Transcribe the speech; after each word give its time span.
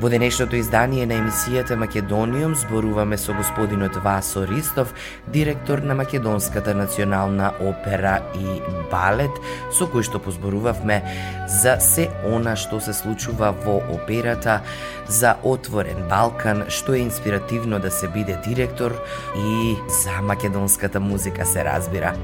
Во 0.00 0.10
денешното 0.10 0.58
издание 0.58 1.06
на 1.06 1.14
емисијата 1.20 1.76
Македониум 1.78 2.56
зборуваме 2.58 3.16
со 3.18 3.32
господинот 3.32 3.96
Васо 4.02 4.42
Ристов, 4.46 4.94
директор 5.28 5.78
на 5.78 5.94
Македонската 5.94 6.74
национална 6.74 7.52
опера 7.60 8.18
и 8.34 8.58
балет, 8.90 9.30
со 9.70 9.86
кој 9.86 10.02
што 10.02 10.18
позборувавме 10.18 10.98
за 11.46 11.78
се 11.78 12.08
она 12.26 12.56
што 12.58 12.80
се 12.82 12.92
случува 12.92 13.52
во 13.64 13.78
операта, 13.94 14.60
за 15.06 15.36
отворен 15.42 16.08
Балкан, 16.10 16.66
што 16.68 16.94
е 16.94 17.06
инспиративно 17.06 17.78
да 17.78 17.90
се 17.90 18.08
биде 18.08 18.34
директор 18.42 18.98
и 19.36 19.76
за 20.02 20.22
македонската 20.22 21.00
музика 21.00 21.46
се 21.46 21.64
разбира. 21.64 22.14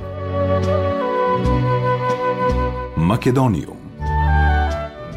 Македониум 2.97 3.90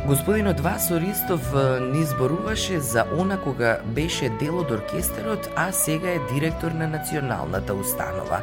Господинот 0.08 0.60
Васо 0.60 1.00
Ристов 1.00 1.54
ни 1.82 2.04
зборуваше 2.04 2.80
за 2.80 3.06
она 3.18 3.38
кога 3.38 3.78
беше 3.86 4.30
дел 4.30 4.58
од 4.60 4.72
оркестерот, 4.72 5.50
а 5.56 5.72
сега 5.72 6.10
е 6.10 6.20
директор 6.34 6.72
на 6.72 6.88
националната 6.88 7.74
установа. 7.74 8.42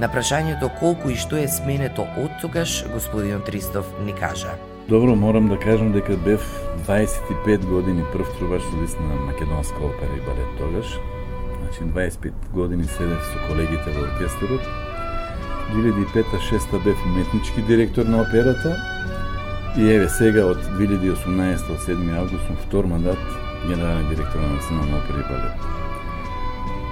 На 0.00 0.08
прашањето 0.12 0.68
колку 0.76 1.08
и 1.08 1.16
што 1.16 1.40
е 1.40 1.48
сменето 1.48 2.04
од 2.20 2.36
тогаш, 2.42 2.84
господинот 2.92 3.48
Ристов 3.48 3.88
ни 4.04 4.12
кажа. 4.12 4.52
Добро, 4.88 5.16
морам 5.16 5.48
да 5.48 5.56
кажам 5.56 5.92
дека 5.92 6.16
бев 6.16 6.44
25 6.84 7.64
години 7.64 8.04
прв 8.12 8.28
трубач 8.38 8.62
солист 8.62 9.00
на 9.00 9.14
македонска 9.24 9.80
опера 9.80 10.14
и 10.16 10.20
балет 10.20 10.52
тогаш. 10.58 11.00
Значи 11.60 11.80
25 11.96 12.32
години 12.52 12.84
седев 12.84 13.24
со 13.32 13.48
колегите 13.48 13.88
во 13.96 14.04
оркестерот. 14.04 14.60
2005-2006 15.72 16.84
бев 16.84 17.04
уметнички 17.06 17.62
директор 17.62 18.04
на 18.04 18.22
операта, 18.22 18.76
И 19.78 19.90
еве 19.92 20.08
сега 20.08 20.46
од 20.50 20.58
2018 20.78 21.70
од 21.70 21.84
7 21.86 22.18
август 22.18 22.46
сум 22.46 22.56
втор 22.66 22.84
мандат 22.90 23.18
генерален 23.68 24.08
директор 24.08 24.40
на 24.40 24.48
Национална 24.54 24.96
опера 24.98 25.20
и 25.20 25.28
балет. 25.28 25.52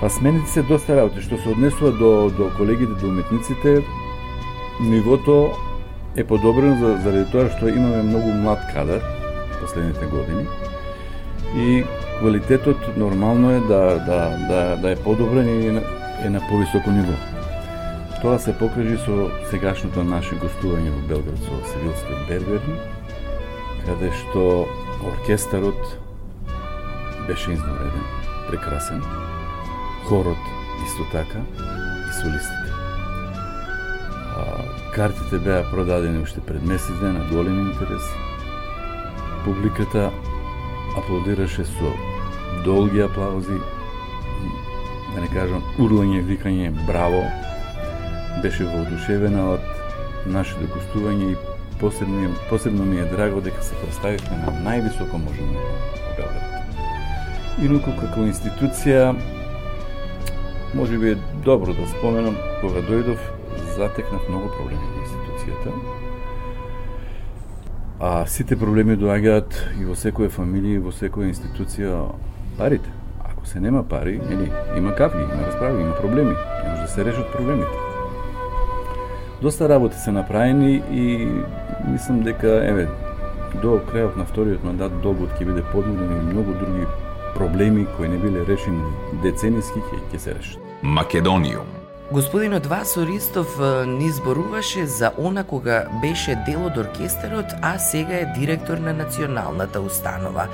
Па 0.01 0.11
смените 0.11 0.51
се 0.51 0.63
доста 0.63 0.97
работи 0.97 1.23
што 1.23 1.39
се 1.43 1.49
однесува 1.49 1.93
до 1.93 2.31
до 2.31 2.51
колегите, 2.57 2.93
до 3.01 3.09
уметниците. 3.09 3.83
Нивото 4.81 5.51
е 6.17 6.25
подобрено 6.25 6.79
за, 6.79 7.03
заради 7.03 7.31
тоа 7.33 7.51
што 7.51 7.69
имаме 7.69 8.03
многу 8.03 8.31
млад 8.31 8.63
кадар 8.75 9.03
последните 9.61 10.07
години 10.07 10.47
и 11.57 11.85
квалитетот 12.19 12.97
нормално 12.97 13.51
е 13.51 13.61
да 13.61 13.83
да 14.07 14.21
да 14.49 14.77
да 14.77 14.91
е 14.91 14.97
подобрен 14.97 15.49
и 15.49 15.67
е 16.27 16.31
на 16.31 16.41
повисоко 16.49 16.91
ниво. 16.91 17.38
Тоа 18.23 18.39
се 18.39 18.51
покажи 18.59 18.97
со 18.99 19.29
сегашното 19.47 20.03
наше 20.03 20.35
гостување 20.43 20.91
во 20.91 21.03
Белград 21.07 21.39
со 21.39 21.59
Севилскиот 21.71 22.25
Берберни, 22.27 22.75
каде 23.87 24.11
што 24.11 24.43
оркестарот 25.07 25.79
беше 27.29 27.53
изнавреден, 27.55 28.09
прекрасен, 28.49 29.05
хорот 30.09 30.51
исто 30.83 31.07
така 31.13 31.45
и 31.63 32.13
солистите. 32.19 32.73
А, 34.35 34.67
картите 34.95 35.39
беа 35.39 35.63
продадени 35.71 36.19
уште 36.19 36.41
пред 36.41 36.67
месец 36.67 36.99
ден, 36.99 37.23
на 37.23 37.25
голем 37.31 37.71
интерес. 37.71 38.03
Публиката 39.45 40.11
аплодираше 40.99 41.65
со 41.65 41.93
долги 42.65 42.99
аплаузи, 43.01 43.61
да 45.15 45.21
не 45.21 45.29
кажам 45.31 45.63
урлање, 45.79 46.25
викање 46.27 46.75
браво, 46.87 47.23
беше 48.43 48.65
воодушевена 48.65 49.45
од 49.55 49.61
нашето 50.27 50.69
гостување 50.75 51.33
и 51.33 51.37
посебно, 51.81 52.35
посебно 52.51 52.85
ми 52.85 53.01
е 53.01 53.05
драго 53.05 53.41
дека 53.41 53.63
се 53.63 53.75
представивме 53.83 54.39
на 54.45 54.55
највисоко 54.67 55.21
можење 55.23 55.63
во 55.63 56.15
Белград. 56.19 56.49
Инаку 57.63 57.95
како 58.01 58.27
институција 58.27 59.15
може 60.75 60.99
би 60.99 61.13
е 61.13 61.19
добро 61.45 61.75
да 61.75 61.87
споменам 61.95 62.37
кога 62.61 62.83
дојдов 62.91 63.19
затекнав 63.77 64.29
многу 64.29 64.51
проблеми 64.57 64.93
во 64.95 65.03
институцијата. 65.07 65.73
А 68.01 68.27
сите 68.27 68.57
проблеми 68.57 68.95
доаѓаат 68.99 69.59
и 69.81 69.85
во 69.89 69.97
секоја 69.99 70.31
фамилија, 70.31 70.79
и 70.79 70.85
во 70.85 70.95
секоја 70.95 71.33
институција 71.33 71.99
парите. 72.59 72.91
Ако 73.25 73.47
се 73.47 73.61
нема 73.61 73.83
пари, 73.83 74.21
нели, 74.31 74.51
има 74.77 74.95
кафи, 74.95 75.19
има 75.19 75.47
расправи, 75.47 75.83
има 75.83 75.95
проблеми. 75.95 76.35
Не 76.65 76.71
може 76.71 76.83
да 76.83 76.89
се 76.89 77.05
решат 77.05 77.33
проблемите. 77.33 77.88
Доста 79.43 79.69
работи 79.69 79.97
се 79.99 80.13
направени 80.13 80.83
и 80.93 81.29
мислам 81.89 82.23
дека 82.27 82.49
еве 82.67 82.89
до 83.63 83.79
крајот 83.87 84.17
на 84.19 84.25
вториот 84.27 84.65
мандат 84.67 84.97
долгот 85.03 85.31
ќе 85.39 85.47
биде 85.47 85.63
подмирен 85.71 86.11
и 86.11 86.25
многу 86.27 86.57
други 86.59 86.87
проблеми 87.37 87.87
кои 87.97 88.09
не 88.09 88.19
биле 88.19 88.43
решени 88.49 88.83
децениски 89.23 89.79
ќе 89.79 90.01
ќе 90.11 90.19
се 90.19 90.35
решат. 90.35 90.59
Македониум 90.83 91.71
Господинот 92.11 92.67
Васо 92.67 93.07
Ристов 93.07 93.61
ни 93.87 94.11
зборуваше 94.11 94.87
за 94.87 95.13
она 95.19 95.45
кога 95.45 95.87
беше 96.03 96.35
дел 96.47 96.67
од 96.67 96.77
оркестерот, 96.77 97.55
а 97.63 97.79
сега 97.79 98.19
е 98.19 98.33
директор 98.39 98.79
на 98.79 98.93
националната 98.93 99.81
установа. 99.81 100.49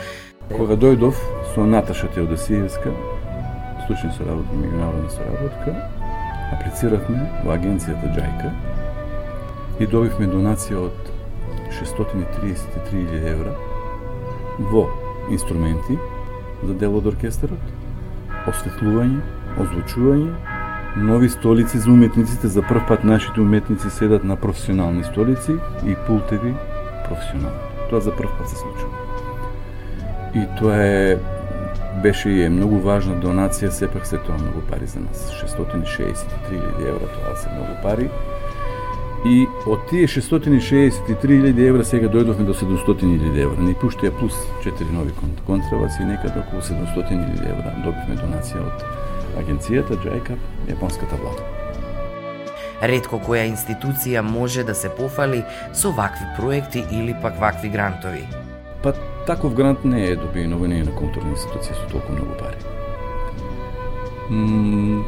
Кога 0.52 0.76
дојдов 0.76 1.16
со 1.54 1.64
Наташа 1.64 2.12
Теодосиевска, 2.12 2.92
случај 3.88 4.12
соработка, 4.12 4.60
меѓународна 4.60 5.08
соработка, 5.08 5.72
аплициравме 6.52 7.30
во 7.44 7.56
агенцијата 7.56 8.12
Џајка 8.12 8.73
и 9.80 9.86
добивме 9.86 10.28
донација 10.30 10.78
од 10.86 11.08
633.000 11.74 13.22
евра 13.32 13.54
во 14.70 14.84
инструменти 15.34 15.96
за 16.64 16.74
дел 16.78 16.94
од 17.00 17.08
оркестерот, 17.10 17.72
осветлување, 18.50 19.18
озвучување, 19.60 20.30
нови 21.08 21.28
столици 21.28 21.80
за 21.82 21.90
уметниците, 21.90 22.48
за 22.48 22.62
прв 22.62 22.86
пат 22.88 23.04
нашите 23.04 23.40
уметници 23.40 23.90
седат 23.90 24.24
на 24.24 24.36
професионални 24.36 25.04
столици 25.04 25.56
и 25.86 25.96
пултеви 26.06 26.54
професионални. 27.08 27.88
Тоа 27.90 28.00
за 28.00 28.14
прв 28.14 28.30
пат 28.38 28.48
се 28.48 28.56
случува. 28.56 28.94
И 30.34 30.46
тоа 30.58 30.78
е 30.78 31.18
беше 32.02 32.30
и 32.30 32.42
е 32.44 32.50
многу 32.50 32.78
важна 32.82 33.18
донација, 33.22 33.70
сепак 33.74 34.06
се 34.06 34.18
тоа 34.22 34.38
многу 34.38 34.62
пари 34.70 34.86
за 34.86 35.02
нас. 35.02 35.30
663.000 35.42 36.88
евра, 36.88 37.10
тоа 37.18 37.36
се 37.36 37.50
многу 37.50 37.74
пари 37.82 38.08
И 39.24 39.46
од 39.66 39.86
тие 39.88 40.06
663.000 40.06 41.68
евра 41.68 41.84
сега 41.84 42.08
дојдовме 42.12 42.44
до 42.44 42.52
700.000 42.52 43.38
евра. 43.40 43.62
Ни 43.64 43.72
пуштија 43.80 44.12
плюс 44.18 44.36
4 44.64 44.92
нови 44.92 45.12
контрабаси, 45.46 46.04
некаде 46.04 46.42
околу 46.42 46.60
700.000 46.60 47.48
евра 47.48 47.72
добивме 47.84 48.18
донација 48.20 48.60
од 48.60 48.84
агенцијата 49.40 49.96
JICAP, 50.04 50.40
јапонската 50.68 51.16
влада. 51.20 51.48
Редко 52.84 53.16
која 53.16 53.46
институција 53.48 54.20
може 54.20 54.64
да 54.68 54.74
се 54.74 54.90
пофали 54.92 55.42
со 55.72 55.92
вакви 55.96 56.26
проекти 56.36 56.84
или 56.92 57.16
пак 57.22 57.40
вакви 57.40 57.68
грантови. 57.68 58.26
Па 58.82 58.92
таков 59.26 59.54
грант 59.54 59.84
не 59.84 60.10
е 60.10 60.16
добиен 60.16 60.52
во 60.58 60.68
на 60.68 60.92
културна 60.92 61.32
институција 61.32 61.72
со 61.72 61.88
толку 61.88 62.12
многу 62.12 62.36
пари. 62.36 62.56
М 64.30 65.04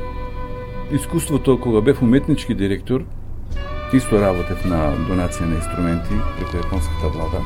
искуството 0.92 1.60
кога 1.60 1.80
бев 1.80 2.02
уметнички 2.02 2.54
директор 2.54 3.04
Исто 3.94 4.18
работев 4.18 4.64
на 4.66 4.88
донација 5.06 5.46
на 5.46 5.60
инструменти 5.60 6.16
преку 6.38 6.58
јапонската 6.58 7.10
влада. 7.14 7.38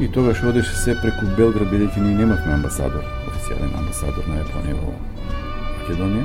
И 0.00 0.08
тогаш 0.08 0.40
одеше 0.42 0.72
се 0.72 0.94
преку 1.02 1.28
Белград, 1.36 1.68
бидејќи 1.68 2.00
ние 2.00 2.16
немавме 2.22 2.54
амбасадор, 2.54 3.04
официјален 3.28 3.74
амбасадор 3.76 4.24
на 4.30 4.38
Јапонија 4.40 4.78
во 4.80 4.94
Македонија. 5.76 6.24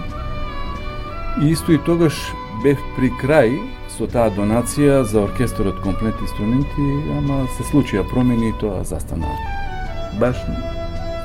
И 1.42 1.52
исто 1.52 1.75
и 1.75 1.81
тогаш 1.84 2.16
бев 2.63 2.80
при 2.96 3.12
крај 3.19 3.60
со 3.92 4.08
таа 4.08 4.31
донација 4.31 5.04
за 5.04 5.25
оркестарот 5.28 5.84
комплет 5.84 6.16
инструменти, 6.24 6.88
ама 7.18 7.44
се 7.58 7.68
случија 7.68 8.08
промени 8.13 8.54
и 8.54 8.58
тоа 8.63 8.86
застана 8.88 9.28
баш 10.24 10.40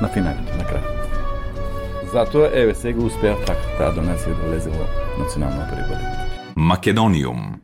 на 0.01 0.11
финалите, 0.11 0.59
на 0.59 0.67
крај. 0.67 0.83
Затоа, 2.11 2.51
еве, 2.51 2.75
сега 2.75 2.99
успеа 2.99 3.39
така 3.47 3.63
таа 3.79 3.95
донација 3.95 4.35
да 4.35 4.51
влезе 4.51 4.75
во 4.75 4.91
Национална 5.23 5.63
опера 5.63 5.87
Македониум. 6.57 7.61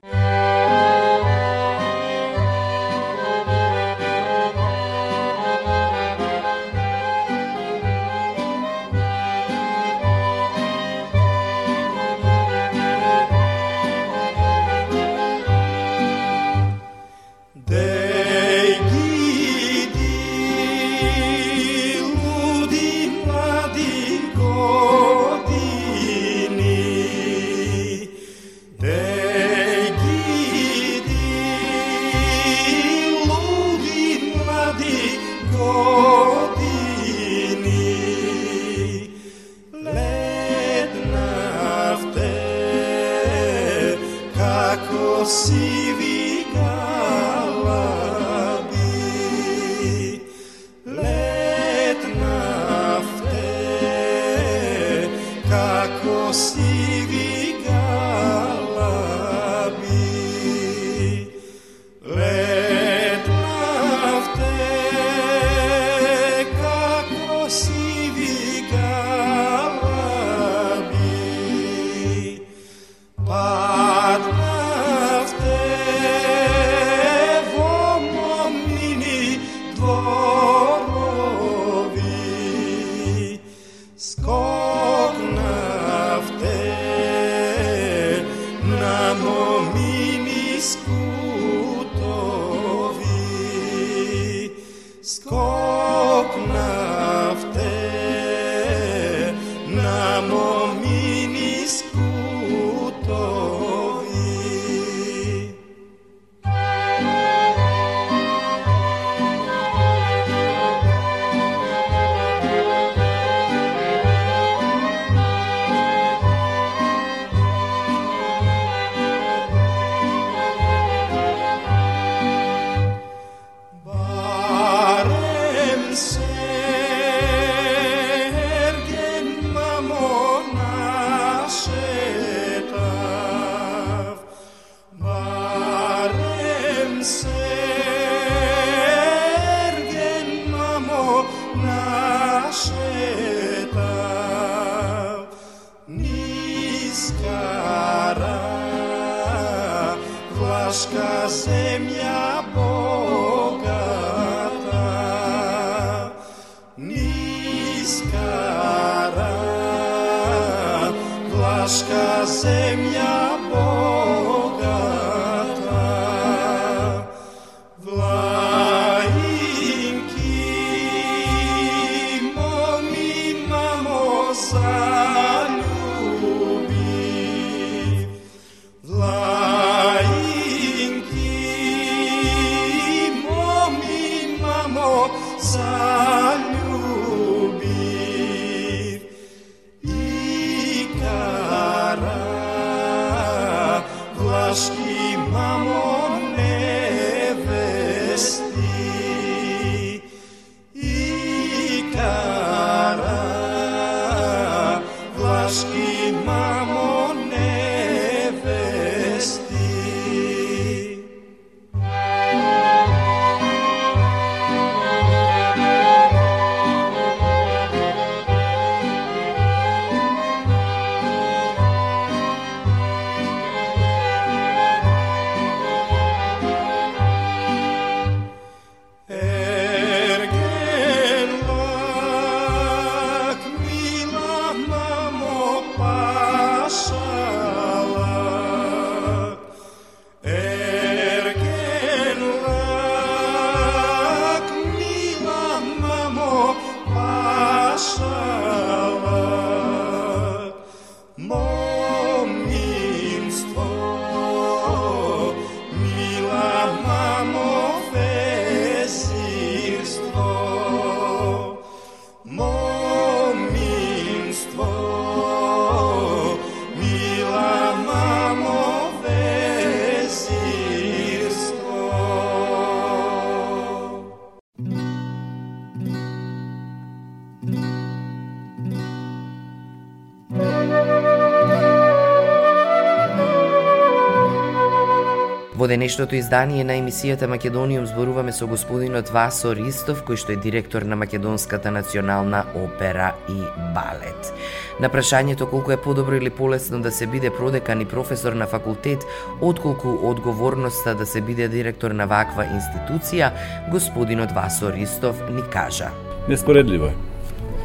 Денешното 285.74 286.15
издание 286.15 286.63
на 286.63 286.75
емисијата 286.77 287.25
Македониум 287.25 287.86
зборуваме 287.89 288.32
со 288.32 288.46
господинот 288.46 289.10
Васо 289.10 289.56
Ристов, 289.58 290.03
кој 290.06 290.20
што 290.22 290.36
е 290.36 290.42
директор 290.44 290.86
на 290.86 290.94
Македонската 290.96 291.72
национална 291.74 292.44
опера 292.53 293.15
и 293.25 293.39
балет. 293.74 294.30
На 294.77 294.92
прашањето 294.94 295.50
колку 295.50 295.74
е 295.74 295.82
подобро 295.82 296.20
или 296.20 296.30
полесно 296.30 296.82
да 296.82 296.92
се 296.92 297.08
биде 297.08 297.34
продекан 297.34 297.82
и 297.82 297.89
професор 297.89 298.38
на 298.38 298.46
факултет, 298.46 299.01
отколку 299.42 299.98
одговорноста 300.12 300.96
да 300.96 301.06
се 301.06 301.22
биде 301.22 301.50
директор 301.50 301.92
на 301.92 302.06
ваква 302.06 302.46
институција, 302.46 303.32
господинот 303.74 304.32
Васо 304.32 304.70
Ристов 304.70 305.25
ни 305.32 305.42
кажа. 305.50 305.89
Неспоредливо 306.30 306.86
е. 306.86 306.96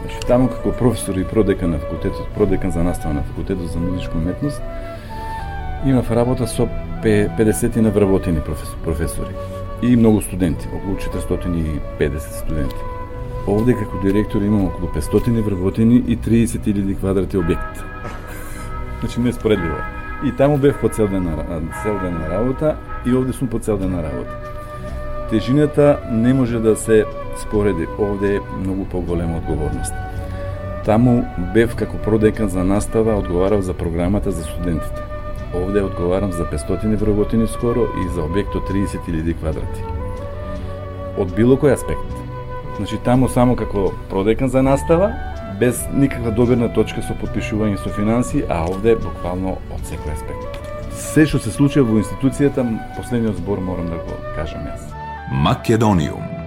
Значи, 0.00 0.26
таму 0.26 0.48
како 0.48 0.72
професор 0.72 1.20
и 1.20 1.28
продекан 1.28 1.76
на 1.76 1.78
факултетот, 1.78 2.32
продекан 2.34 2.70
за 2.72 2.84
настава 2.88 3.14
на 3.14 3.22
факултетот 3.22 3.68
за 3.68 3.78
музичка 3.78 4.16
уметност, 4.16 4.62
имав 5.84 6.10
работа 6.10 6.46
со 6.46 6.68
50 7.04 7.76
на 7.76 7.90
вработени 7.90 8.40
професори 8.84 9.34
и 9.82 9.96
многу 9.96 10.20
студенти, 10.20 10.68
околу 10.76 10.96
450 10.96 12.18
студенти. 12.18 12.76
Овде 13.46 13.74
како 13.74 14.00
директор 14.02 14.42
имам 14.42 14.66
околу 14.66 14.90
500 14.96 15.40
вработени 15.42 16.02
и 16.08 16.18
30.000 16.18 16.98
квадрати 16.98 17.36
објект. 17.36 17.80
Значи 19.00 19.20
не 19.20 19.32
споредливо. 19.32 19.76
И 20.24 20.32
таму 20.32 20.58
бев 20.58 20.80
по 20.80 20.88
цел 20.88 21.08
ден 21.08 21.24
на, 21.24 21.62
цел 21.82 21.98
ден 22.02 22.18
на 22.18 22.28
работа 22.30 22.76
и 23.06 23.14
овде 23.14 23.32
сум 23.32 23.48
по 23.48 23.58
цел 23.58 23.78
ден 23.78 23.90
на 23.90 24.02
работа. 24.02 24.30
Тежината 25.30 25.98
не 26.10 26.34
може 26.34 26.58
да 26.58 26.76
се 26.76 27.04
спореди. 27.36 27.86
Овде 27.98 28.36
е 28.36 28.40
многу 28.60 28.84
поголема 28.84 29.36
одговорност. 29.36 29.94
Таму 30.84 31.24
бев 31.54 31.76
како 31.76 31.96
продекан 31.96 32.48
за 32.48 32.64
настава, 32.64 33.18
одговарав 33.18 33.60
за 33.60 33.74
програмата 33.74 34.30
за 34.30 34.42
студентите. 34.42 35.07
Овде 35.54 35.82
одговарам 35.82 36.32
за 36.32 36.44
500 36.44 36.96
вработени 36.96 37.46
скоро 37.48 37.80
и 37.80 38.08
за 38.14 38.20
објект 38.20 38.56
од 38.56 38.68
30.000 38.68 39.34
квадрати. 39.40 39.80
Од 41.18 41.32
било 41.36 41.56
кој 41.56 41.72
аспект. 41.72 42.12
Значи 42.76 42.98
таму 43.04 43.28
само 43.28 43.56
како 43.56 43.92
продекан 44.10 44.48
за 44.48 44.62
настава, 44.62 45.12
без 45.60 45.82
никаква 45.92 46.30
добирна 46.30 46.68
точка 46.68 47.02
со 47.02 47.16
подпишување 47.18 47.80
со 47.82 47.90
финанси, 47.90 48.44
а 48.48 48.62
овде 48.68 48.94
буквално 49.00 49.56
од 49.74 49.82
секој 49.88 50.14
аспект. 50.14 50.60
Се 50.92 51.26
што 51.26 51.40
се 51.42 51.50
случува 51.50 51.88
во 51.90 52.02
институцијата, 52.02 52.66
последниот 52.96 53.40
збор 53.40 53.58
морам 53.64 53.88
да 53.88 54.02
го 54.04 54.20
кажам 54.36 54.68
јас. 54.68 54.84
Македониум 55.32 56.37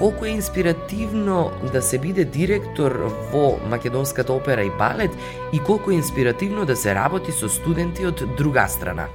колку 0.00 0.24
е 0.24 0.28
инспиративно 0.28 1.50
да 1.72 1.82
се 1.82 1.98
биде 1.98 2.24
директор 2.24 2.92
во 3.32 3.60
Македонската 3.68 4.32
опера 4.32 4.62
и 4.62 4.70
балет 4.78 5.10
и 5.52 5.58
колку 5.58 5.90
е 5.90 5.94
инспиративно 5.94 6.64
да 6.64 6.76
се 6.76 6.94
работи 6.94 7.32
со 7.32 7.48
студенти 7.48 8.06
од 8.08 8.24
друга 8.38 8.64
страна. 8.68 9.06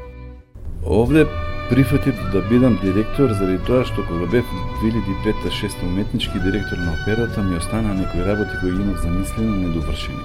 Овде 0.86 1.26
прифатив 1.70 2.14
да 2.32 2.42
бидам 2.42 2.78
директор 2.84 3.34
заради 3.34 3.58
тоа 3.66 3.82
што 3.90 4.06
кога 4.06 4.30
бев 4.30 4.46
2005-2006 4.86 5.82
уметнички 5.90 6.40
директор 6.40 6.78
на 6.78 6.94
операта 7.02 7.42
ми 7.42 7.58
остана 7.58 7.94
некои 7.94 8.22
работи 8.22 8.54
кои 8.62 8.70
имав 8.70 9.02
замислено 9.02 9.56
недовршени. 9.56 10.22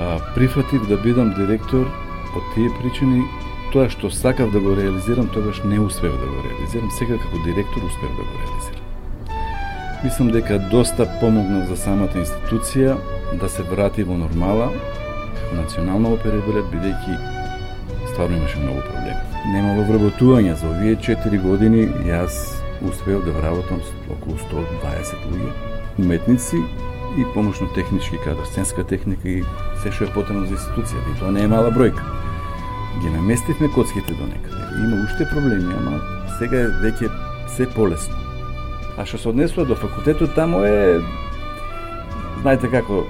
А, 0.00 0.18
прифатив 0.34 0.88
да 0.88 0.96
бидам 0.96 1.36
директор 1.36 1.84
од 2.32 2.44
тие 2.54 2.72
причини 2.80 3.28
тоа 3.74 3.90
што 3.90 4.06
сакав 4.10 4.52
да 4.54 4.60
го 4.62 4.76
реализирам, 4.78 5.26
тогаш 5.34 5.58
не 5.66 5.80
успев 5.80 6.12
да 6.14 6.26
го 6.26 6.42
реализирам. 6.46 6.90
Сега 6.94 7.18
како 7.18 7.42
директор 7.42 7.82
успев 7.82 8.10
да 8.16 8.22
го 8.22 8.34
реализирам. 8.38 8.84
Мислам 10.04 10.30
дека 10.30 10.58
доста 10.70 11.08
помогна 11.20 11.64
за 11.66 11.76
самата 11.76 12.14
институција 12.22 12.94
да 13.40 13.48
се 13.48 13.66
врати 13.66 14.06
во 14.06 14.14
нормала, 14.20 14.70
како 15.34 15.58
национална 15.58 16.14
опера 16.14 16.38
и 16.38 16.46
балет, 16.46 16.70
бидејќи 16.70 17.18
стварно 18.12 18.38
имаше 18.38 18.62
многу 18.62 18.86
проблеми. 18.86 19.18
Немало 19.50 19.88
вработување 19.90 20.54
за 20.54 20.70
овие 20.70 20.94
4 20.94 21.42
години, 21.42 21.88
јас 22.06 22.62
успеав 22.78 23.26
да 23.26 23.34
вработам 23.40 23.82
околу 24.06 24.38
120 24.38 25.30
луѓе, 25.32 25.50
уметници 25.98 26.62
и 27.18 27.26
помошно 27.34 27.66
технички 27.74 28.22
кадар, 28.24 28.46
сценска 28.46 28.84
техника 28.84 29.28
и 29.28 29.42
се 29.82 29.90
што 29.90 30.04
е 30.04 30.14
потребно 30.14 30.46
за 30.46 30.54
институцијата. 30.54 31.10
И 31.10 31.18
тоа 31.18 31.34
не 31.34 31.42
е 31.42 31.50
мала 31.50 31.74
бројка 31.74 32.13
ги 33.00 33.10
наместивме 33.10 33.68
коцките 33.68 34.14
до 34.14 34.26
некаде. 34.26 34.62
Има 34.84 35.04
уште 35.04 35.28
проблеми, 35.30 35.74
ама 35.78 36.00
сега 36.38 36.60
е 36.66 36.72
веќе 36.82 37.10
се 37.56 37.66
полесно. 37.70 38.14
А 38.98 39.06
што 39.06 39.18
се 39.18 39.28
однесува 39.28 39.66
до 39.66 39.74
факултетот, 39.74 40.34
тамо 40.34 40.62
е 40.64 41.00
знаете 42.42 42.70
како 42.70 43.04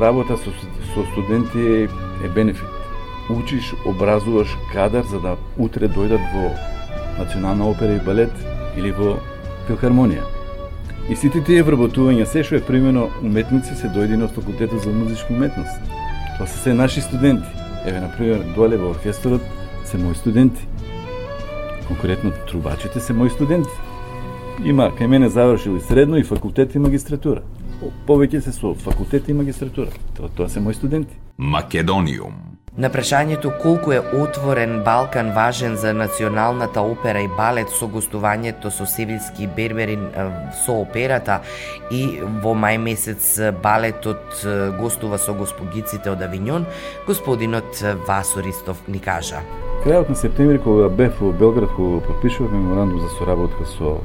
работа 0.00 0.36
со, 0.36 0.50
со 0.94 1.04
студенти 1.12 1.88
е 2.24 2.28
бенефит. 2.34 2.68
Учиш, 3.30 3.74
образуваш 3.86 4.56
кадар 4.72 5.04
за 5.10 5.20
да 5.20 5.36
утре 5.58 5.88
дојдат 5.88 6.24
во 6.34 6.50
Национална 7.18 7.70
опера 7.70 7.94
и 7.96 8.04
балет 8.04 8.32
или 8.76 8.90
во 8.92 9.18
филхармонија. 9.68 10.24
И 11.08 11.16
сите 11.16 11.42
тие 11.44 11.64
вработувања, 11.64 12.24
се 12.24 12.42
што 12.44 12.56
е 12.56 12.64
примено 12.64 13.10
уметници, 13.22 13.76
се 13.76 13.92
дојдени 13.92 14.24
од 14.24 14.34
факултетот 14.36 14.82
за 14.84 14.92
музичка 14.92 15.34
уметност. 15.36 15.92
Тоа 16.38 16.46
се 16.46 16.58
се 16.58 16.74
наши 16.74 17.00
студенти. 17.00 17.63
Еве, 17.84 18.00
например, 18.00 18.54
доле 18.54 18.76
во 18.76 18.90
оркестрот 18.90 19.42
се 19.84 19.98
мои 19.98 20.14
студенти. 20.14 20.66
Конкретно 21.88 22.32
трубачите 22.48 23.00
се 23.00 23.12
мои 23.12 23.30
студенти. 23.30 23.70
Има 24.64 24.88
кај 24.88 25.06
мене 25.06 25.28
завршили 25.28 25.80
средно 25.80 26.16
и 26.16 26.24
факултет 26.24 26.74
и 26.74 26.78
магистратура. 26.78 27.42
Повеќе 28.06 28.40
се 28.40 28.52
со 28.52 28.72
факултет 28.74 29.28
и 29.28 29.36
магистратура. 29.36 29.92
Тоа, 30.16 30.28
тоа 30.28 30.48
се 30.48 30.60
мои 30.60 30.74
студенти. 30.74 31.12
Македониум 31.36 32.53
На 32.74 32.88
прашањето 32.90 33.52
колку 33.62 33.92
е 33.94 34.00
отворен 34.00 34.80
Балкан 34.82 35.28
важен 35.32 35.76
за 35.76 35.92
националната 35.94 36.82
опера 36.82 37.20
и 37.22 37.28
балет 37.30 37.68
со 37.70 37.86
гостувањето 37.86 38.72
со 38.74 38.82
Севилски 38.82 39.46
Берберин 39.46 40.08
со 40.64 40.80
операта 40.82 41.36
и 41.94 42.18
во 42.42 42.50
мај 42.58 42.80
месец 42.82 43.38
балетот 43.62 44.42
гостува 44.80 45.20
со 45.22 45.36
госпогиците 45.38 46.10
од 46.10 46.24
Авиньон, 46.26 46.66
господинот 47.06 47.78
Васо 48.08 48.42
Ристов 48.42 48.82
ни 48.88 48.98
кажа. 48.98 49.44
Крајот 49.86 50.10
на 50.10 50.16
септември 50.16 50.58
кога 50.58 50.88
бев 50.88 51.14
во 51.20 51.30
Белград 51.30 51.70
кога 51.76 52.02
подпишував 52.08 52.50
меморандум 52.50 53.06
за 53.06 53.14
соработка 53.18 53.70
со 53.78 54.00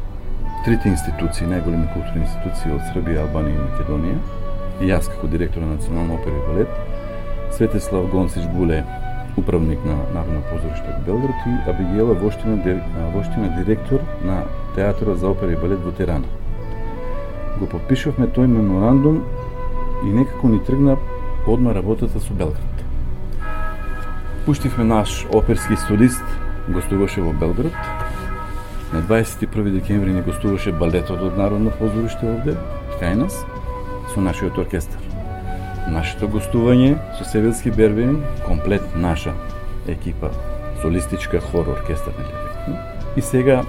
трите 0.65 0.93
институции, 0.93 1.49
најголеми 1.49 1.89
културни 1.97 2.21
институции 2.21 2.77
од 2.77 2.85
Србија, 2.93 3.25
Албанија 3.25 3.57
и 3.57 3.65
Македонија, 3.65 4.21
и 4.81 4.93
јас 4.93 5.09
како 5.09 5.25
директор 5.27 5.65
на 5.65 5.73
Национална 5.73 6.21
опера 6.21 6.37
и 6.37 6.47
балет, 6.53 6.88
Светеслав 7.51 8.09
Гонсич 8.09 8.43
Буле, 8.45 8.85
управник 9.37 9.79
на 9.85 9.95
Народно 10.13 10.41
позориште 10.51 10.95
во 10.97 11.05
Белград 11.05 11.35
и 11.45 11.69
Абигела 11.69 12.13
Воштина, 12.13 12.81
Воштина 13.13 13.63
директор 13.63 13.99
на 14.23 14.43
Театарот 14.75 15.17
за 15.17 15.29
опера 15.29 15.51
и 15.51 15.55
балет 15.55 15.79
во 15.79 15.91
Тирана. 15.91 16.25
Го 17.59 17.67
подпишавме 17.67 18.27
тој 18.27 18.47
меморандум 18.47 19.23
и 20.03 20.13
некако 20.13 20.47
ни 20.47 20.59
тргна 20.63 20.97
одма 21.47 21.73
работата 21.73 22.19
со 22.19 22.33
Белград. 22.33 22.83
Пуштивме 24.45 24.83
наш 24.83 25.25
оперски 25.33 25.75
студист, 25.75 26.23
гостуваше 26.69 27.21
во 27.21 27.33
Белград. 27.33 27.73
На 28.93 29.01
21 29.01 29.69
декември 29.69 30.13
ни 30.13 30.21
гостуваше 30.21 30.71
балетот 30.71 31.21
од 31.21 31.37
Народно 31.37 31.71
позориште 31.71 32.25
овде, 32.25 32.57
кај 33.01 33.15
нас, 33.15 33.45
со 34.13 34.21
нашиот 34.21 34.57
оркестар 34.57 35.08
нашето 35.91 36.29
гостување 36.29 36.95
со 37.17 37.25
Севилски 37.25 37.71
Бербени, 37.71 38.21
комплет 38.45 38.95
наша 38.95 39.33
екипа, 39.87 40.29
солистичка 40.81 41.41
хор, 41.41 41.67
оркестар, 41.67 42.13
нели? 42.19 42.33
Така? 42.53 42.77
И 43.17 43.21
сега 43.21 43.63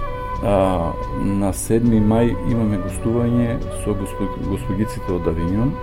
а, 0.45 0.93
на 1.25 1.53
7 1.53 1.83
мај 2.01 2.35
имаме 2.51 2.81
гостување 2.85 3.57
со 3.85 3.97
господиците 4.49 5.13
од 5.13 5.27
Авиньон, 5.29 5.75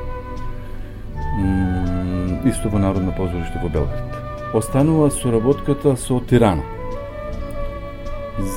исто 2.46 2.70
во 2.70 2.79
Народно 2.79 3.13
позориште 3.17 3.60
во 3.62 3.70
Белград. 3.70 4.17
Останува 4.53 5.12
соработката 5.12 5.96
со 5.98 6.20
Тирана. 6.20 6.63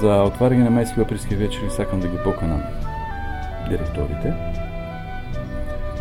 За 0.00 0.22
отварање 0.28 0.68
на 0.68 0.72
мајски 0.72 1.02
априлски 1.02 1.37
вечери 1.37 1.70
сакам 1.70 2.00
да 2.00 2.08
ги 2.08 2.20
поканам 2.25 2.62
директорите, 3.68 4.34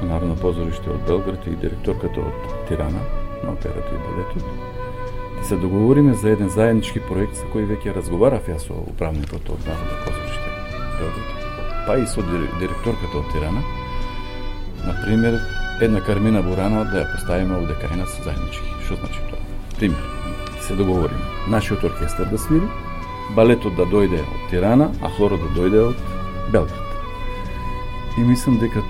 Народно 0.04 0.36
позориште 0.36 0.90
од 0.90 1.02
Белград 1.08 1.48
и 1.48 1.56
директорката 1.56 2.22
од 2.22 2.68
Тирана 2.68 3.02
на 3.44 3.52
операта 3.52 3.96
и 3.96 4.00
балетот. 4.06 4.44
Да 5.40 5.46
се 5.46 5.56
договориме 5.56 6.14
за 6.14 6.30
еден 6.30 6.50
заеднички 6.50 7.00
проект 7.00 7.36
со 7.36 7.48
кој 7.54 7.68
веќе 7.68 7.96
разговарав 7.96 8.48
јас 8.48 8.68
со 8.68 8.74
управникот 8.74 9.50
од 9.50 9.68
Народно 9.68 10.00
позориште 10.06 10.50
Белград, 11.00 11.30
па 11.88 11.98
и 11.98 12.08
со 12.08 12.24
директорката 12.60 13.18
од 13.18 13.32
Тирана. 13.34 13.64
на 14.86 15.06
пример, 15.06 15.40
една 15.82 16.02
Кармина 16.02 16.42
Бурана 16.42 16.84
да 16.86 17.04
ја 17.04 17.12
поставиме 17.14 17.58
овде 17.58 17.76
кај 17.82 17.98
нас 18.00 18.16
заеднички. 18.24 18.70
Што 18.86 18.96
значи 18.96 19.20
тоа? 19.30 19.40
Пример, 19.78 20.04
да 20.56 20.64
се 20.64 20.76
договориме. 20.76 21.22
Нашиот 21.48 21.84
оркестар 21.84 22.26
да 22.26 22.38
свири, 22.38 22.68
балетот 23.36 23.76
да 23.76 23.86
дојде 23.86 24.22
од 24.24 24.50
Тирана, 24.50 24.90
а 25.02 25.10
хорот 25.18 25.42
да 25.42 25.50
дојде 25.60 25.84
од 25.92 25.98
Белград. 26.52 26.86
И 28.18 28.22
мислам 28.24 28.58
дека 28.60 28.84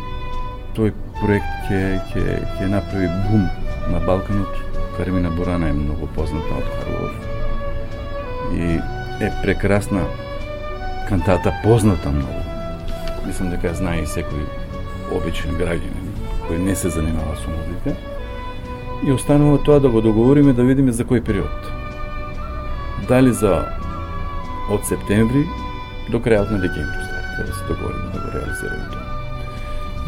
тој 0.77 0.93
проект 1.19 1.69
ќе 1.69 1.81
ќе 2.11 2.23
ќе 2.57 2.69
направи 2.71 3.09
бум 3.27 3.47
на 3.91 3.99
Балканот. 4.05 4.65
Кармина 4.97 5.31
Борана 5.31 5.69
е 5.69 5.73
многу 5.73 6.07
позната 6.15 6.55
од 6.59 6.67
Харлов. 6.75 7.15
И 8.53 8.79
е 9.23 9.31
прекрасна 9.43 10.03
кантата, 11.09 11.53
позната 11.63 12.11
многу. 12.11 12.43
Мислам 13.25 13.49
дека 13.55 13.73
знае 13.73 14.03
и 14.03 14.11
секој 14.11 14.43
обичен 15.15 15.55
граѓанин 15.59 16.09
кој 16.49 16.57
не 16.65 16.75
се 16.75 16.89
занимава 16.89 17.35
со 17.37 17.49
музика. 17.49 17.95
И 19.05 19.11
останува 19.11 19.61
тоа 19.63 19.79
да 19.79 19.89
го 19.89 20.01
договориме 20.01 20.53
да 20.53 20.63
видиме 20.63 20.91
за 20.91 21.05
кој 21.05 21.21
период. 21.21 21.69
Дали 23.07 23.33
за 23.33 23.69
од 24.69 24.85
септември 24.85 25.45
до 26.09 26.17
крајот 26.17 26.51
на 26.51 26.59
декември, 26.65 27.05
треба 27.37 27.47
да 27.47 27.53
се 27.53 27.69
договориме 27.69 28.11
да 28.13 28.19
го 28.19 28.33
реализираме 28.33 28.89
тоа. 28.91 29.08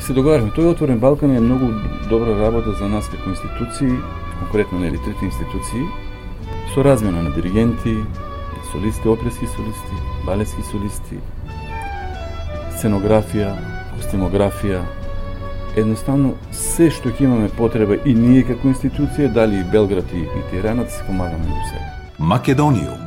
И 0.02 0.04
се 0.04 0.16
договараме. 0.18 0.50
Тој 0.50 0.72
отворен 0.74 0.98
Балкан 0.98 1.30
е 1.30 1.40
многу 1.40 1.68
добра 2.10 2.34
работа 2.34 2.72
за 2.74 2.88
нас 2.90 3.06
како 3.06 3.30
институции, 3.30 4.00
конкретно 4.40 4.80
на 4.80 4.90
трите 4.90 5.26
институции, 5.26 5.84
со 6.74 6.82
размена 6.82 7.22
на 7.22 7.30
диригенти, 7.30 7.94
солисти, 8.72 9.08
оперски 9.08 9.46
солисти, 9.46 9.98
балетски 10.26 10.64
солисти, 10.72 11.20
сценографија, 12.80 13.54
костимографија, 13.94 14.82
едноставно 15.78 16.34
се 16.50 16.90
што 16.90 17.14
ќе 17.14 17.30
имаме 17.30 17.54
потреба 17.54 18.00
и 18.02 18.16
ние 18.18 18.42
како 18.42 18.74
институција, 18.74 19.30
дали 19.30 19.62
и 19.62 19.70
Белград 19.70 20.10
и, 20.18 20.26
и 20.26 20.42
Тирана, 20.50 20.84
да 20.84 20.90
се 20.90 21.06
помагаме 21.06 21.46
до 21.46 21.62
себе. 21.70 21.86
Македониум 22.18 22.98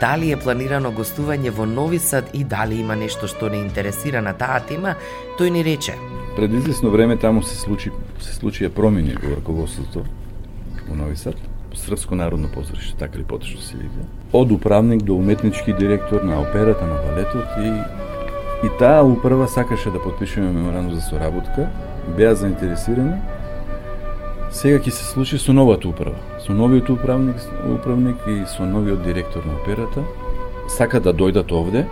Дали 0.00 0.30
е 0.32 0.38
планирано 0.40 0.94
гостување 0.96 1.50
во 1.52 1.66
Нови 1.66 1.98
Сад 1.98 2.30
и 2.32 2.44
дали 2.44 2.78
има 2.80 2.94
нешто 2.96 3.28
што 3.28 3.50
не 3.50 3.58
интересира 3.60 4.22
на 4.22 4.32
таа 4.32 4.62
тема, 4.64 4.94
тој 5.36 5.50
ни 5.58 5.66
рече. 5.66 5.98
Пред 6.40 6.52
известно 6.52 6.90
време 6.90 7.16
таму 7.16 7.42
се 7.42 7.52
случи 7.52 7.90
се 8.24 8.32
случија 8.32 8.70
промени 8.72 9.12
во 9.12 9.34
раководството 9.36 10.06
во 10.86 10.94
Нови 10.96 11.12
Сад, 11.20 11.36
Српско 11.76 12.16
народно 12.16 12.48
позориште, 12.48 12.96
така 12.96 13.18
ли 13.18 13.24
потешно 13.28 13.60
се 13.60 13.76
вика. 13.76 14.06
Од 14.32 14.52
управник 14.52 15.02
до 15.02 15.18
уметнички 15.20 15.74
директор 15.76 16.22
на 16.24 16.40
операта, 16.40 16.86
на 16.86 16.96
балетот 17.04 17.44
и 17.60 17.68
и 18.66 18.70
таа 18.78 19.04
управа 19.04 19.48
сакаше 19.48 19.90
да 19.90 20.02
подпишеме 20.02 20.48
меморандум 20.52 20.94
за 20.94 21.00
соработка, 21.00 21.68
беа 22.16 22.32
заинтересирани. 22.34 23.20
Сега 24.50 24.80
ќе 24.80 24.96
се 24.96 25.04
случи 25.12 25.36
со 25.36 25.52
новата 25.52 25.92
управа, 25.92 26.16
со 26.40 26.56
новиот 26.56 26.88
управник, 26.88 27.36
управник 27.68 28.16
и 28.26 28.46
со 28.48 28.64
новиот 28.64 29.04
директор 29.04 29.44
на 29.44 29.60
операта. 29.60 30.08
Сака 30.68 31.04
да 31.04 31.12
дојдат 31.12 31.52
овде, 31.52 31.84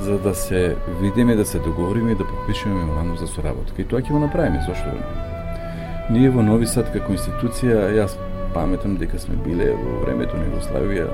за 0.00 0.18
да 0.18 0.34
се 0.34 0.76
видиме, 1.00 1.36
да 1.36 1.44
се 1.44 1.58
договориме 1.58 2.12
и 2.12 2.14
да 2.14 2.26
подпишеме 2.26 2.74
меморандум 2.74 3.16
за 3.16 3.26
соработка. 3.26 3.82
И 3.82 3.84
тоа 3.84 4.00
ќе 4.00 4.12
го 4.12 4.18
направиме, 4.18 4.62
зашто 4.66 4.90
да 4.90 5.00
не? 5.00 6.20
Ние 6.20 6.30
во 6.30 6.42
Нови 6.42 6.66
Сад 6.70 6.92
како 6.94 7.16
институција, 7.16 7.88
јас 7.96 8.14
паметам 8.54 8.96
дека 9.00 9.18
сме 9.18 9.34
биле 9.42 9.72
во 9.74 10.04
времето 10.04 10.38
на 10.38 10.46
Југославија 10.46 11.08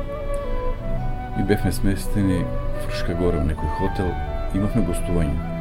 и 1.41 1.47
бевме 1.49 1.73
сместени 1.73 2.43
Фршка 2.85 3.17
горе 3.17 3.41
во 3.41 3.47
некој 3.49 3.73
хотел, 3.79 4.13
имавме 4.55 4.85
гостување. 4.91 5.53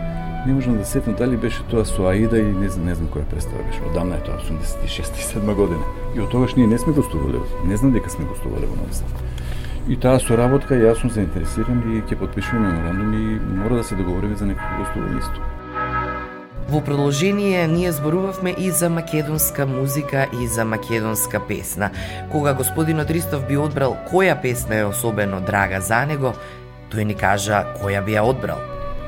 Не 0.46 0.54
можам 0.58 0.78
да 0.78 0.86
сетам 0.86 1.16
дали 1.16 1.38
беше 1.38 1.64
тоа 1.70 1.86
со 1.86 2.10
Аида 2.10 2.40
или 2.40 2.52
не 2.52 2.70
знам, 2.70 2.86
не 2.90 2.96
знам 2.96 3.10
која 3.14 3.30
представа 3.30 3.64
беше. 3.64 3.84
Одамна 3.92 4.18
е 4.18 4.24
тоа, 4.26 4.42
86-7 4.42 5.54
година. 5.56 5.86
И 6.16 6.20
од 6.20 6.32
тогаш 6.34 6.56
ние 6.56 6.68
не 6.68 6.78
сме 6.82 6.94
гостувале. 6.94 7.40
Не 7.66 7.78
знам 7.78 7.94
дека 7.94 8.10
сме 8.10 8.26
гостувале 8.26 8.66
во 8.66 8.76
Нови 8.76 8.94
Сад. 8.94 9.31
И 9.90 9.98
таа 9.98 10.20
соработка 10.22 10.78
јас 10.78 11.00
сум 11.02 11.10
заинтересиран 11.10 11.82
и 11.90 12.02
ќе 12.06 12.18
подпишуваме 12.20 12.70
меморандум 12.70 13.14
и 13.18 13.40
мора 13.58 13.80
да 13.80 13.84
се 13.84 13.96
договориме 13.98 14.38
за 14.38 14.46
некој 14.46 14.78
гостување 14.78 15.22
исто. 15.24 15.42
Во 16.70 16.80
продолжение 16.86 17.68
ние 17.68 17.92
зборувавме 17.92 18.54
и 18.58 18.70
за 18.72 18.90
македонска 18.90 19.66
музика 19.66 20.28
и 20.42 20.48
за 20.48 20.66
македонска 20.66 21.40
песна. 21.48 21.90
Кога 22.32 22.54
господинот 22.54 23.10
Ристов 23.10 23.48
би 23.48 23.58
одбрал 23.58 23.98
која 24.12 24.38
песна 24.42 24.76
е 24.76 24.86
особено 24.86 25.42
драга 25.42 25.82
за 25.82 26.06
него, 26.06 26.36
тој 26.94 27.10
ни 27.10 27.16
кажа 27.18 27.66
која 27.82 28.06
би 28.06 28.14
ја 28.16 28.24
одбрал. 28.30 28.62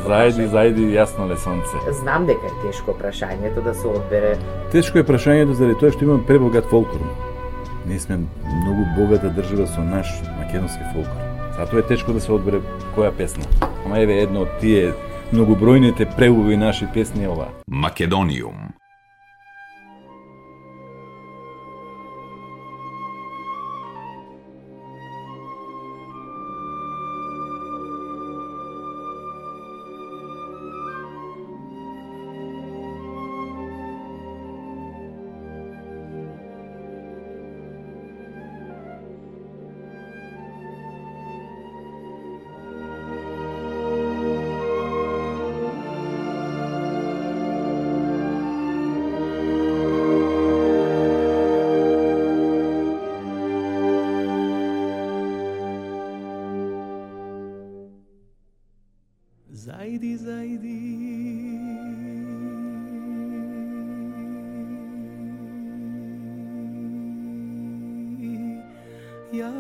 Зајди, 0.03 0.49
зајди, 0.51 0.89
јасно 0.91 1.29
ле 1.29 1.37
сонце. 1.37 1.77
Знам 2.01 2.25
дека 2.25 2.49
е 2.49 2.57
тешко 2.65 2.97
прашањето 2.97 3.63
да 3.63 3.73
се 3.73 3.87
одбере. 3.87 4.33
Тешко 4.71 4.99
е 4.99 5.05
прашањето 5.07 5.53
заради 5.53 5.79
тоа 5.79 5.93
што 5.93 6.03
имам 6.03 6.25
пребогат 6.25 6.65
фолклор. 6.65 7.32
Ние 7.87 7.99
сме 7.99 8.17
многу 8.17 8.85
богата 8.97 9.29
држава 9.29 9.67
со 9.67 9.83
наш 9.83 10.07
македонски 10.37 10.83
фолклор. 10.93 11.23
Затоа 11.57 11.79
е 11.79 11.87
тешко 11.87 12.13
да 12.13 12.21
се 12.21 12.31
одбере 12.31 12.61
која 12.95 13.11
песна. 13.11 13.43
Ама 13.85 13.99
еве 13.99 14.21
едно 14.23 14.45
од 14.47 14.55
тие 14.61 14.93
многобројните 15.33 16.07
преубави 16.15 16.57
наши 16.57 16.87
песни 16.93 17.23
е 17.23 17.29
ова. 17.29 17.47
Македониум. 17.67 18.73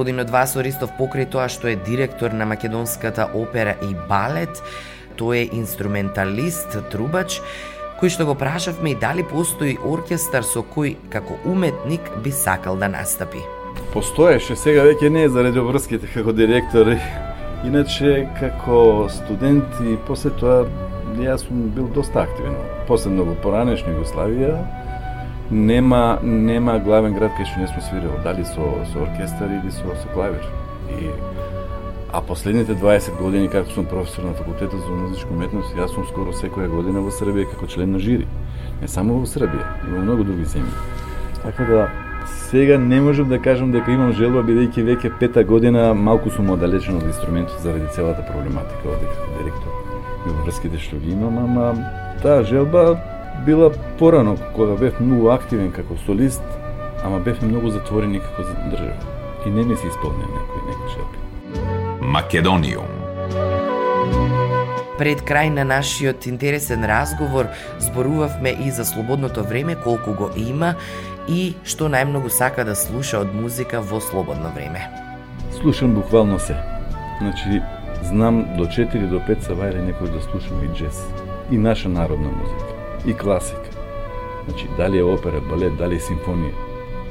Господинот 0.00 0.30
Васо 0.32 0.62
Ристов 0.64 0.94
покрај 0.96 1.26
тоа 1.28 1.44
што 1.52 1.68
е 1.68 1.74
директор 1.76 2.32
на 2.32 2.46
Македонската 2.48 3.26
опера 3.36 3.74
и 3.84 3.90
балет, 4.08 4.62
тој 5.20 5.42
е 5.42 5.50
инструменталист, 5.58 6.72
трубач, 6.88 7.36
кој 8.00 8.08
што 8.08 8.24
го 8.24 8.32
прашавме 8.32 8.94
и 8.94 8.96
дали 8.96 9.26
постои 9.28 9.74
оркестар 9.76 10.40
со 10.40 10.64
кој 10.64 10.94
како 11.12 11.36
уметник 11.44 12.08
би 12.24 12.32
сакал 12.32 12.80
да 12.80 12.88
настапи. 12.88 13.44
Постоеше, 13.92 14.56
сега 14.56 14.88
веќе 14.88 15.12
не 15.12 15.26
е 15.28 15.34
заради 15.36 15.60
обврските 15.60 16.08
како 16.14 16.32
директор. 16.32 16.96
Иначе, 17.68 18.24
како 18.40 19.04
студент 19.12 19.84
и 19.84 20.00
после 20.08 20.32
тоа, 20.40 20.64
јас 21.20 21.44
сум 21.44 21.68
бил 21.76 21.92
доста 21.92 22.24
активен. 22.24 22.56
Посебно 22.88 23.28
во 23.28 23.36
поранешна 23.44 23.92
Југославија, 23.92 24.64
нема 25.50 26.18
нема 26.22 26.78
главен 26.78 27.14
град 27.14 27.32
кај 27.38 27.46
што 27.46 27.60
не 27.60 27.68
сме 27.68 27.82
свирил, 27.82 28.12
дали 28.24 28.44
со 28.44 28.84
со 28.92 29.02
оркестар 29.02 29.48
или 29.50 29.70
со 29.70 29.96
со 30.02 30.08
клавир. 30.14 30.44
И 30.90 31.10
а 32.12 32.20
последните 32.20 32.74
20 32.74 33.18
години 33.18 33.48
како 33.48 33.70
сум 33.70 33.86
професор 33.86 34.24
на 34.24 34.34
факултетот 34.34 34.80
за 34.80 34.90
музичка 34.90 35.32
уметност, 35.32 35.74
јас 35.76 35.94
сум 35.94 36.06
скоро 36.06 36.32
секоја 36.32 36.68
година 36.68 37.00
во 37.00 37.10
Србија 37.10 37.50
како 37.50 37.66
член 37.66 37.92
на 37.92 37.98
жири. 37.98 38.26
Не 38.80 38.88
само 38.88 39.18
во 39.20 39.26
Србија, 39.26 39.66
и 39.86 39.92
во 39.92 40.02
многу 40.02 40.24
други 40.24 40.44
земји. 40.44 40.74
Така 41.42 41.64
да 41.64 41.90
сега 42.50 42.78
не 42.78 43.00
можам 43.00 43.28
да 43.28 43.38
кажам 43.38 43.72
дека 43.72 43.92
имам 43.92 44.12
желба 44.12 44.42
бидејќи 44.42 44.82
веќе 44.86 45.18
пета 45.18 45.44
година 45.44 45.94
малку 45.94 46.30
сум 46.30 46.50
оддалечен 46.50 46.96
од 46.96 47.06
инструментот 47.06 47.62
заради 47.62 47.86
целата 47.94 48.26
проблематика 48.26 48.88
од 48.88 49.00
директор 49.38 49.70
и 50.26 50.32
врските 50.44 50.78
што 50.78 50.98
ги 51.00 51.12
имам, 51.12 51.38
ама 51.38 51.74
таа 52.22 52.42
желба 52.44 52.98
била 53.46 53.70
порано 53.98 54.36
кога 54.56 54.76
бев 54.76 55.00
многу 55.00 55.30
активен 55.30 55.72
како 55.72 55.96
солист, 56.06 56.42
ама 57.04 57.20
бевме 57.20 57.48
многу 57.48 57.70
затворени 57.70 58.20
како 58.20 58.42
за 58.42 58.54
држава. 58.70 59.18
И 59.46 59.50
не 59.50 59.64
ми 59.64 59.76
се 59.76 59.88
исполнија 59.88 60.28
некои 60.36 60.64
некои 60.68 60.90
шепи. 60.94 61.18
Македониум 62.00 63.00
Пред 65.00 65.22
крај 65.24 65.48
на 65.48 65.64
нашиот 65.64 66.26
интересен 66.28 66.84
разговор 66.84 67.46
зборувавме 67.78 68.50
и 68.66 68.70
за 68.70 68.84
слободното 68.84 69.44
време, 69.44 69.74
колку 69.74 70.12
го 70.12 70.28
има 70.36 70.74
и 71.28 71.54
што 71.64 71.88
најмногу 71.88 72.28
сака 72.28 72.66
да 72.68 72.74
слуша 72.76 73.22
од 73.24 73.32
музика 73.32 73.80
во 73.80 74.00
слободно 74.00 74.52
време. 74.52 74.84
Слушам 75.56 75.94
буквално 75.94 76.38
се. 76.38 76.56
Значи, 77.20 77.62
знам 78.02 78.44
до 78.58 78.66
4 78.68 79.08
до 79.08 79.22
5 79.24 79.48
савајле 79.48 79.80
некој 79.88 80.12
да 80.12 80.20
слушам 80.20 80.60
и 80.64 80.68
джез, 80.76 81.00
и 81.50 81.56
наша 81.56 81.88
народна 81.88 82.28
музика, 82.28 82.69
и 83.06 83.14
класика. 83.14 83.70
Значи, 84.48 84.68
дали 84.76 84.98
е 84.98 85.02
опера, 85.02 85.40
балет, 85.40 85.76
дали 85.76 85.96
е 85.96 86.04
симфонија. 86.04 86.54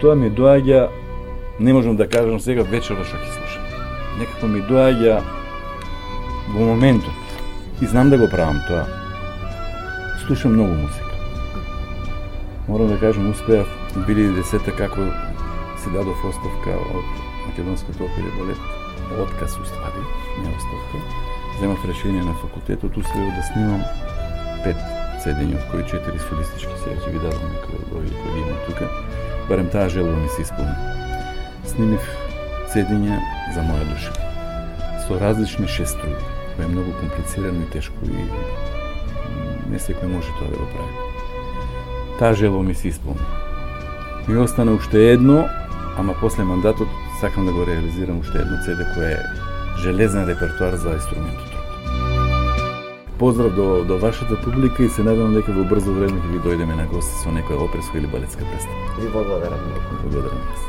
Тоа 0.02 0.15
ми 0.15 0.32
доаѓа, 0.32 0.89
не 1.60 1.73
можам 1.73 1.95
да 1.95 2.08
кажам 2.08 2.39
сега 2.39 2.63
вечера 2.63 3.04
што 3.06 3.17
ќе 3.17 3.32
слушам. 3.36 3.63
Некако 4.19 4.47
ми 4.47 4.62
доаѓа 4.63 5.21
во 6.54 6.65
моментот 6.65 7.30
И 7.82 7.86
знам 7.86 8.10
да 8.10 8.17
го 8.17 8.30
правам 8.30 8.60
тоа. 8.67 8.86
Слушам 10.25 10.54
многу 10.54 10.73
музика. 10.73 11.15
Морам 12.67 12.88
да 12.88 12.99
кажам, 12.99 13.32
успеав 13.32 13.67
2010 13.95 14.75
како 14.75 15.08
си 15.80 15.89
дадов 15.93 16.25
оставка 16.25 16.75
од 16.75 17.08
Македонското 17.47 18.04
опера 18.04 18.36
балет. 18.38 18.60
Отказ 19.19 19.58
уствари, 19.60 20.04
не 20.43 20.49
оставка. 20.49 20.97
Земав 21.60 21.86
решение 21.88 22.23
на 22.23 22.34
факултетот, 22.34 22.97
успеав 22.97 23.36
да 23.36 23.43
снимам 23.54 23.82
пет 24.63 24.99
седење, 25.30 25.60
од 25.60 25.65
кои 25.70 25.84
четири 25.86 26.20
солистички 26.26 26.76
се, 26.82 26.96
ќе 27.04 27.12
ви 27.13 27.20
дадам 27.22 27.52
некои 27.54 27.86
брои 27.92 28.10
кои 28.10 28.42
има 28.42 28.56
тука. 28.65 28.88
Барем 29.50 29.70
таа 29.70 29.89
желба 29.89 30.15
ми 30.18 30.30
се 30.34 30.42
исполни. 30.42 30.74
Снимив 31.70 32.06
седење 32.74 33.20
за 33.54 33.65
моја 33.68 33.86
душа. 33.92 34.13
Со 35.06 35.20
различни 35.22 35.68
шеструи 35.70 36.15
кој 36.56 36.65
е 36.65 36.72
многу 36.72 36.96
комплицирано 37.02 37.62
и 37.65 37.70
тешко 37.74 38.10
и 38.10 38.26
не 39.70 39.78
секој 39.78 40.10
може 40.10 40.34
тоа 40.39 40.50
да 40.50 40.58
го 40.58 40.68
прави. 40.74 40.94
Таа 42.20 42.34
желба 42.34 42.63
ми 42.63 42.76
се 42.76 42.89
исполни. 42.89 43.26
Ми 44.28 44.38
остана 44.38 44.74
уште 44.74 45.12
едно, 45.13 45.46
ама 45.98 46.15
после 46.22 46.44
мандатот 46.44 46.89
сакам 47.22 47.46
да 47.46 47.54
го 47.54 47.68
реализирам 47.68 48.20
уште 48.20 48.42
едно 48.42 48.58
CD 48.65 48.94
кое 48.94 49.13
е 49.13 49.24
железен 49.84 50.26
репертуар 50.26 50.74
за 50.76 50.98
инструментот. 50.98 51.49
Поздрав 53.20 53.56
до, 53.56 53.84
до 53.84 53.98
вашата 53.98 54.42
публика 54.42 54.84
и 54.84 54.90
се 54.90 55.04
надевам 55.04 55.34
дека 55.36 55.52
во 55.52 55.68
брзо 55.68 55.92
време 55.92 56.24
ќе 56.24 56.32
ви 56.32 56.40
дојдеме 56.48 56.80
на 56.80 56.88
гости 56.88 57.20
со 57.20 57.36
некоја 57.36 57.68
оперска 57.68 58.00
или 58.00 58.08
балетска 58.08 58.48
представа. 58.48 59.00
Ви 59.04 59.12
благодарам. 59.12 59.60
Благодарам 60.04 60.69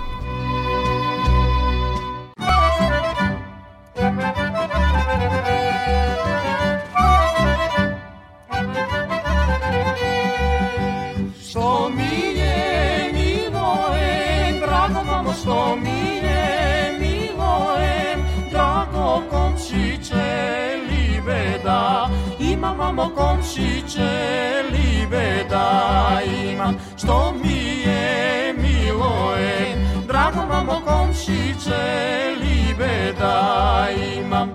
komšiće 31.30 32.34
libe 32.40 33.12
da 33.18 33.86
imam. 34.18 34.50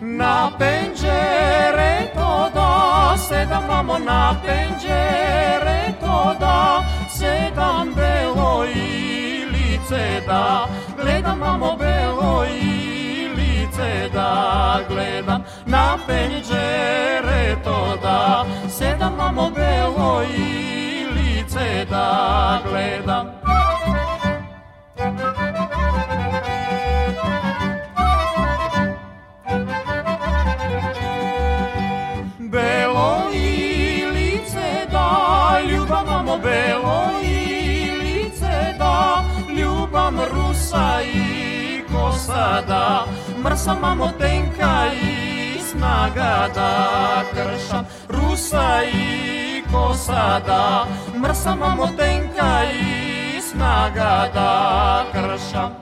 Na 0.00 0.50
penđere 0.58 2.12
to 2.14 2.50
da 2.54 3.14
Sedam 3.28 3.64
mamo 3.68 3.98
na 3.98 4.34
penđere 4.46 5.92
to 6.00 6.34
da 6.40 6.84
Sedam 7.08 7.94
belo 7.94 8.64
i 8.74 9.44
lice 9.52 10.20
da 10.26 10.68
gledam 11.02 11.38
mamo 11.38 11.76
belo 11.76 12.44
i 12.44 13.28
lice 13.36 14.08
da 14.14 14.80
gledam. 14.88 15.44
Na 15.66 15.98
penđere 16.06 17.01
sedam 18.82 19.14
mamo 19.16 19.46
belo 19.50 20.22
i 20.26 21.06
lice 21.14 21.86
da 21.90 22.58
gledam. 22.66 23.26
Belo 32.52 33.30
i 33.32 33.50
lice 34.14 34.70
da 34.90 35.08
ljubav 35.70 36.06
mamo 36.06 36.38
belo 36.38 36.98
i 37.22 37.90
lice 38.02 38.74
da 38.78 39.24
ljubam 39.58 40.16
rusa 40.32 41.02
i 41.02 41.82
kosada 41.92 43.06
Mrsa 43.44 43.74
mamo 43.74 44.08
tenka 44.18 44.74
i 45.02 45.22
snaga 45.70 46.48
da 46.54 46.72
kršam 47.32 47.84
Rusa 48.52 48.84
i 48.84 49.62
kosada 49.72 50.86
Mrsa 51.16 51.56
mamo 51.56 51.86
tenka 51.96 52.64
i 52.68 53.40
snaga 53.40 54.28
da 54.34 55.04
kršam 55.12 55.81